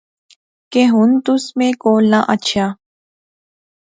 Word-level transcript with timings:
کہ 0.71 0.81
ہن 0.93 1.09
تس 1.25 1.43
میں 1.57 1.71
کول 1.83 2.03
نہ 2.11 2.19
اچھیا 2.33 2.65